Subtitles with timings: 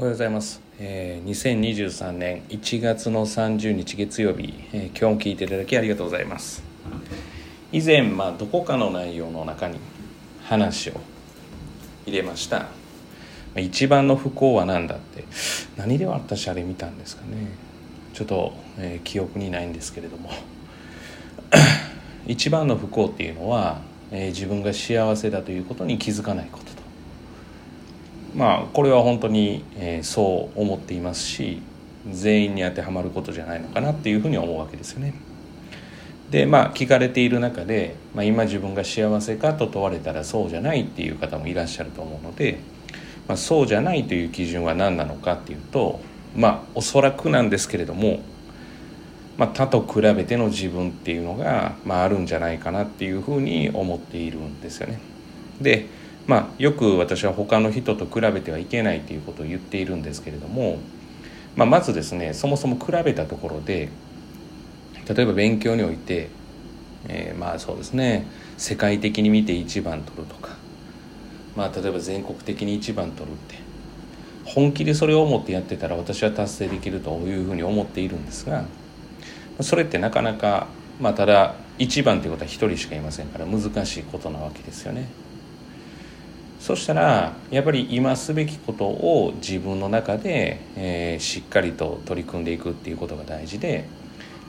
[0.00, 6.62] おはようございます、えー、2023年1月の30日月曜日、えー、今日も聞いていただきありがとうございます。
[7.72, 9.80] 以前、まあ、どこかの内容の中に
[10.44, 11.00] 話を
[12.06, 12.68] 入れました。
[13.56, 15.24] 一番の不幸は何だって
[15.76, 17.48] 何で私あれ見たんですかね。
[18.14, 20.30] ちょっと、えー、記憶にないんですけれども。
[22.28, 23.80] 一番の不幸っていうのは、
[24.12, 26.77] えー、自分が幸せだということに気づかないこと。
[28.38, 31.60] まあこれは本当に、えー、そう思っていますし
[32.08, 35.12] 全員に当てはまることじゃないのかなっていうふうに思うわけですよね。
[36.30, 42.60] でまあ聞かれている中で、まあ、今自分が幸せかと問われたらそうじゃないっていう方もいらっしゃると思うので、
[43.26, 46.00] まあ、そうじゃないという基準は何なのかっていうと
[46.36, 48.20] まあおそらくなんですけれども、
[49.36, 55.00] まあ、他と比べての自分っていうのが、まあ、あるんじゃないかなっていうふうに思っているんですよね。
[55.60, 55.86] で
[56.28, 60.78] まあ、よく私は他の人と比べてはいけないということを言っているんですけれども、
[61.56, 63.88] まあ、まずですねそもそも比べたところで
[65.08, 66.28] 例えば勉強において、
[67.08, 68.26] えー、まあそうですね
[68.58, 70.50] 世界的に見て一番取るとか、
[71.56, 73.56] まあ、例えば全国的に一番取るって
[74.44, 78.66] 本気でそれを思ってやってたら私は達成できるというふうに思っているんですが
[79.62, 80.66] それってなかなか、
[81.00, 85.08] まあ、ただ一番ということは一人しかいませんから難しいことなわけですよね。
[86.58, 93.88] そしたらやっぱり今すべきことを自分の中で、えー、しっかりと取り組んでいくっていうことが大事で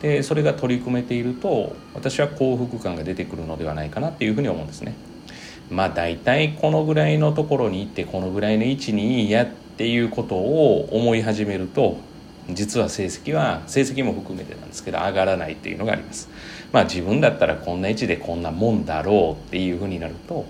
[0.00, 4.94] でそれが取り組めていると私は幸福感が出てくるのではないかなっていうふうに思うんですね。
[5.70, 11.98] まあ大体このぐらいのところに行ってこのぐらいの位置にいやっていうことを思い始めると
[12.48, 16.30] 実は成績は成績も含めてなんですけど上がらないっていうのがあります。
[16.72, 20.46] まあ自分だったらこんな位置でこんなもんだろうっていうふうになると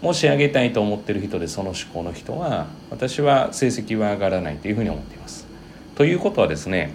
[0.00, 5.46] もし上げたいと思ってる人でその思考の人は私は成績は上がらないというふうに思っています。
[5.96, 6.92] ということはですね、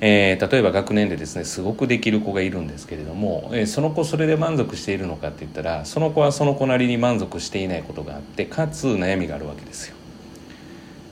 [0.00, 9.96] えー、例えば学年でですねすごくできる子がいるんですけれども、えー、その子それで満足しているのかって言ったらその子はその子なりに満足していないことがあってかつ悩みがあるわけですよ。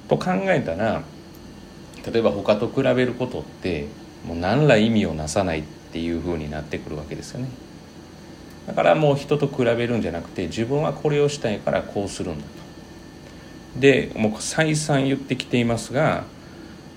[0.09, 1.03] と考えたら
[2.11, 3.89] 例えば他と比べることって
[4.25, 5.63] もう何ら意味をなさないっ
[5.93, 7.49] ていうふうになってくるわけですよね。
[8.69, 13.81] だからもう人と比べるんじゃなくて自分はこれをしたいからこうするんだと。
[13.81, 16.25] でもう再三言ってきていますが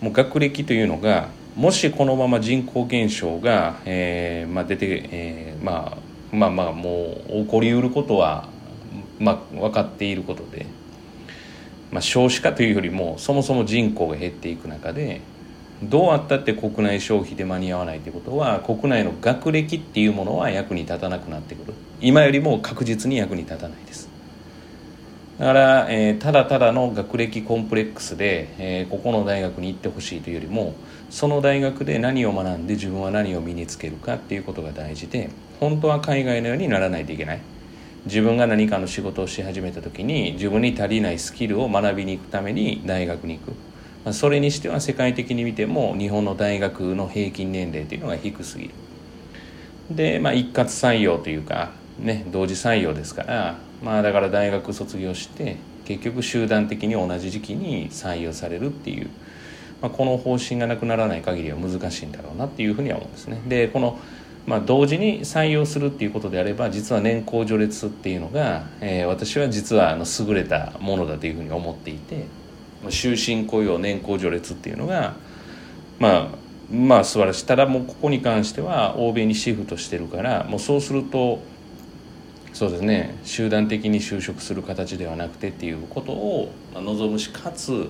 [0.01, 8.49] もう学歴というのがもしこのまま人口減少が、えーまあ、出て、えーまあ、まあまあもう起こりうることは、
[9.19, 10.65] まあ、分かっていることで、
[11.91, 15.21] まあ、少子化というよりもそもそも人口が減っていく中で
[15.83, 21.73] どうあったって国内消費で間に合わないということは国内の学歴っていうものは役に立たなくなってくる。
[21.99, 24.09] 今よりも確実に役に立たないです。
[25.39, 30.75] だから、えー、ただただの学歴コンプレックスで、えー、ここの大学に行ってほしいというよりも
[31.09, 37.41] その大学で何を学んで自分は何を身につけるかっていうことが大事で本当は海外のようにならないといけない。
[38.05, 43.70] 自分が何かの仕事をし始めた時に自分に足りないスキルを学びに行くために大学に行く。
[44.11, 48.71] それにしては世界的に見ても日本の大学の平均年齢というのが低すぎる。
[49.91, 59.09] で、まあ、一括採用というか、ね、同時採用ですから、まあ、だから大学卒業して結局集団的に同じ時期に採用されるっていう、
[59.81, 63.41] まあ、この方針がなくならない限りは難しいんだろうなっていうふうには思うんですね。
[63.47, 63.99] でこの
[64.47, 72.25] まあ、同時に採用するっていうことであれば実は年功序列っていうのが、えー、私は実はあの優れたものだというふうに思っていて
[72.89, 75.15] 終身雇用年功序列っていうのが
[75.99, 76.27] まあ
[76.71, 81.39] まあ素晴らしいただもうここに関しては欧米にシフトしてるからもうそうすると
[82.53, 87.89] そうですね集団的に就職する形ではなくてっていうことを望むしかつ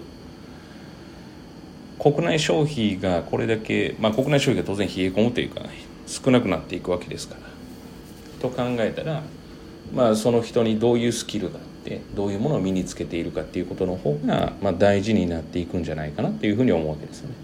[2.00, 5.62] 国内消費がこれだけ、まあ、国内消費が当然冷え込むというか
[6.07, 7.51] 少なくなっていくわけですから。
[8.41, 9.22] と考えたら、
[9.94, 17.36] まあ、その人にどういうスキルがってどういうものを身につけているかっていうことの方が、まあ、大事になっていくんじゃないかなっていうふうに思うわけですよね。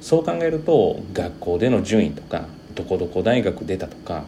[0.00, 4.24] そう考えると学校での順位とかどこどこ大学出たとか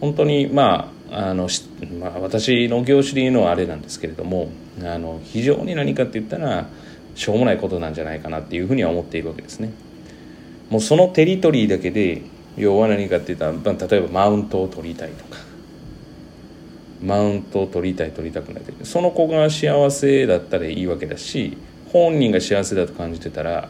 [0.00, 1.48] 本当にまああの、
[1.98, 4.50] まあ、私の業種で言うのはあれなんですけれども
[4.82, 6.66] あの非常に何かって言ったら
[7.14, 9.72] しょうもないことなんじゃないかなっていうふうには思っているわけですね。
[10.68, 12.22] もうそのテリトリーだけで
[12.56, 15.38] 要は何かって言ったら例えばマウントを取りたいとか
[17.02, 21.56] マウントを取りたい取りたくないその子が幸せだったらいいわけだし
[21.92, 23.68] 本人が幸せだと感じてたら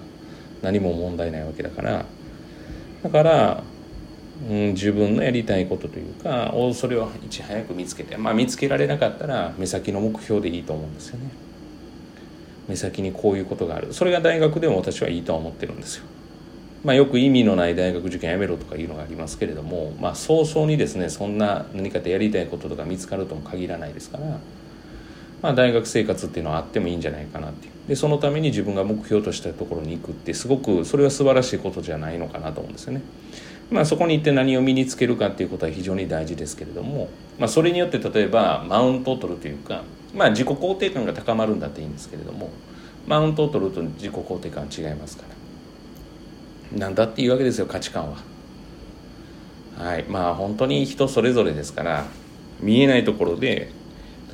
[0.62, 2.04] 何も問題ないわけだから
[3.02, 3.62] だから、
[4.48, 11.30] うん、自分のやりたいことというかそれをいち早く見つけてまあ見つけられなかったら目先の目標でいいと思うんですよね。
[12.68, 16.04] 目先にこういうことがあるそれが大学でも私はいいとは思ってるんですよ。
[16.82, 24.24] まあ、よく意味のない大学受験やめろとかいうのがありますけれども、まあ、早々にですねそんな何かでやりたいこととか見つかるとも限らないですから、
[25.42, 33.02] まあ、大学生活っていうのはあってもいいんじゃないかなっていうでそのために自分が目標としたところに行くってすごくそれは素晴らしいことじゃないのかなと思うんですよね。
[33.70, 39.82] まあ、そこに行って何を身につけるかっていうことは非常に大事ですけれども、まあ、それによって例えばマウントを取るというか、
[40.14, 42.50] まあ、自己肯定感が高まるんだっていいんですけれども
[43.06, 45.39] マウントを取ると自己肯定感は違いますから
[46.76, 48.18] なんだっていうわけですよ価値観は。
[49.78, 52.04] はいまあ本当に人それぞれですから
[52.60, 53.72] 見えないところで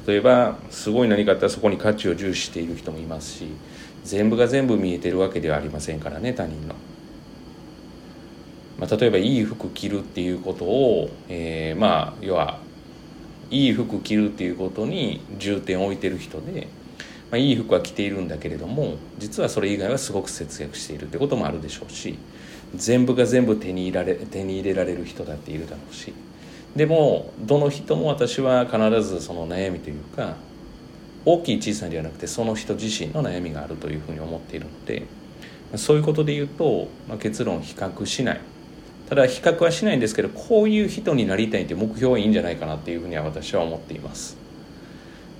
[0.07, 3.47] 例えばすごい何かあったらそこに価値を重視している人もいますし
[4.05, 6.75] 全部が全部見えてるわけではありませんからね他人の。
[8.79, 12.61] まあ、例えばいい服着るっていうことを、えー、まあ要は
[13.51, 16.69] いい服着るっていうことに重点を置いてる人で、
[17.31, 22.19] まあ、いい服は着ているんだけれども実はそれ以外はすごく節約しているってこともあるでしょうし
[22.75, 26.13] 全部が全部手に入れられ手に入れられる人だっているだろうし。
[26.77, 30.37] でもどの人も私は必ずその悩みというか
[31.25, 35.05] 大きい小さいではなくてその人自身の悩みがあるというふうに思っているので
[35.77, 38.41] そういうことで言うと、まあ、結論比較しない。
[39.09, 44.37] ただ比較はしないんですけどこういう人になりたいという目標はいいんじゃないかなっていうふうには私は思っています、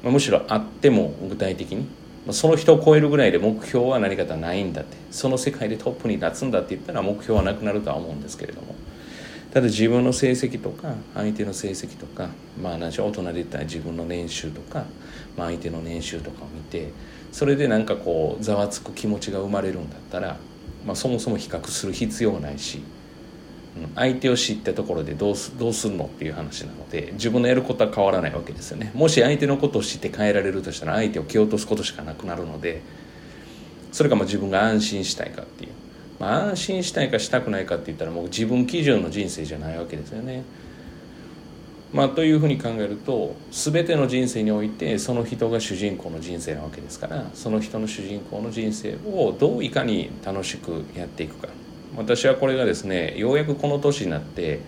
[0.07, 1.85] まあ、むしろあっても具体的に。
[2.31, 4.97] その人を超えるぐらいで目標は何かとはないんだって。
[5.11, 8.77] その世界でトップに立つんだって言ったら目標はなくなるとは思うんですけれども。
[9.53, 12.29] ただ自分の成績とか相手の成績とか
[12.61, 14.85] まあ何しろ大人で言ったら自分の年収とか、
[15.37, 16.93] まあ、相手の年収とかを見て
[17.33, 20.37] それでなんかこうざわつく気持ちが生まれるんだったら、
[20.85, 22.83] まあ、そもそも比較する必要がないし
[23.95, 28.91] 相手を知ったところでどうすどうするのっていう話なので自分のやることは変わらないわけですよね。
[28.95, 32.83] もし相手のことを知って変えられるとしたら相手を蹴落とすことしかなくなるので
[33.93, 35.73] それがまあ自分が安心したいかっていう、
[36.19, 40.43] まあ、安心したいかしたくないかって言ったらもう自分基準の人生じゃないわけですよね。
[41.93, 51.49] まあ、というふうに考えると全ての人生においてその人が主人公の人生なわけですからその人の主人公の人生をどういかに楽しくやっていくか。
[51.97, 54.61] 私はこれがですねようやくこの年になって、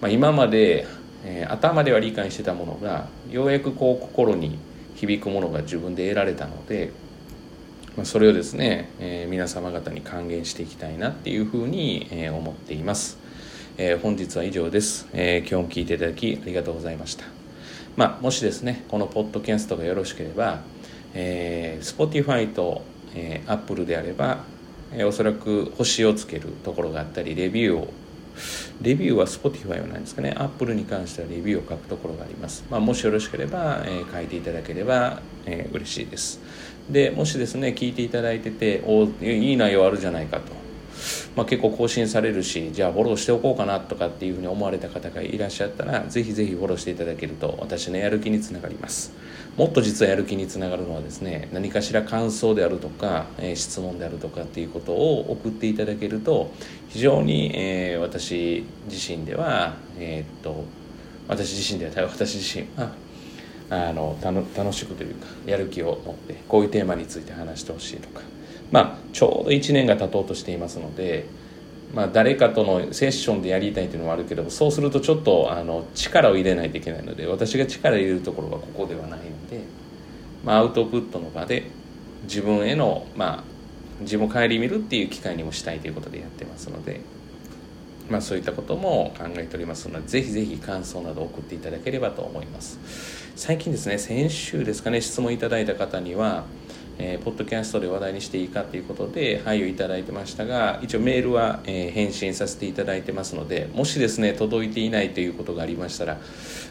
[0.00, 0.86] まあ、今まで、
[1.24, 4.58] えー、頭では理解してたものがようやくこう心に
[4.96, 6.92] 響くものが自分で得られたので、
[7.96, 13.18] まあ、それをですね、えー、皆様方に還元していきたいなっていうふうに、えー、思っています、
[13.78, 17.24] えー、本日は以上です、え今日も聞いていただきありがとうございました。
[17.94, 20.62] まあ、もしですねこのポッドキャストがよろしければ、
[21.14, 22.82] えー、Spotify と、
[23.14, 24.44] えー、Apple であれば
[24.94, 27.92] えー、おそらく星をつけるところがあったりレビューを
[28.80, 30.34] レビューは Spotify はないんですかね。
[30.36, 36.40] Apple に関してはレビューを書くところがあります、まあ、もしよろしければ、えー、書いていただければ、えー、嬉しいです。
[36.90, 40.61] でもしですね聞いていただいてておいい内容あるじゃないかと。
[41.34, 49.12] まあ、結構更新されるしじゃあフォローしておこうかなとかっていうふうに思われた方がいらっしゃったらぜひぜひフォローしていただけると私のやる気につながります。
[49.56, 56.50] もっと実はやる気につながるのはですね何かしら感想であるとか、えー、質問であるとかっていうことを送っていただけると
[56.88, 60.64] 非常に、えー、私自身ではえー、っと
[61.28, 62.94] 私自身では 私自身は
[63.68, 68.22] あの楽しくというかやる気を持ってこういうテーマについて話してほしいとか
[68.72, 71.26] まあ、ちょうど1年が経とうとしていますので、
[71.94, 79.60] まあ、誰かとのセッションでやりたいというのもあるけどそうするとちょっとあの力を入れないといけないので私が力を入れるところはここではないので、
[80.42, 81.70] まあ、アウトプットの場で
[82.24, 83.44] 自分への、まあ、
[84.00, 87.02] 自分を顧みるっていう機会にもしたいということでやってますので、
[88.08, 92.78] まあ、そういったことも考えておりますのでぜひぜひ感想など送っていただければと思います。
[93.36, 96.44] 最近ですね先週ですかね質問いただいた方には
[97.04, 106.18] えー、ポッドキャストで話題にしていいかということで配をいただいてましたが一応メールは、えー、返信させていただいてますのでもしですね届いていないということがありましたら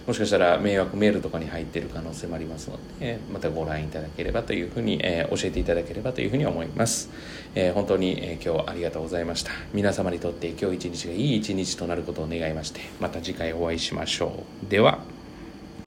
[0.08, 7.10] もしかしたら迷惑メールとかに入っている可能性もありますのでまたご覧いただければというふうに、えー、教えていただければというふうに思います、
[7.54, 9.52] え本当に、え今日ありがとうございました。
[9.74, 14.70] 皆様にとって今日一日がいい一日となることを願いましてまた次回お会いしましょう。
[14.70, 15.11] では。